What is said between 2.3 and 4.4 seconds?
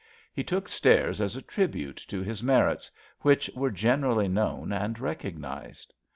merits, wliich were gen erally